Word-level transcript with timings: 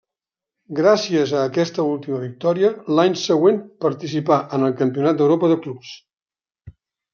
Gràcies 0.77 1.33
a 1.39 1.43
aquesta 1.49 1.85
última 1.89 2.21
victòria 2.23 2.71
l'any 3.01 3.19
següent 3.25 3.61
participà 3.87 4.41
en 4.59 4.67
el 4.71 4.77
Campionat 4.83 5.23
d'Europa 5.23 5.53
de 5.55 5.61
clubs. 5.67 5.95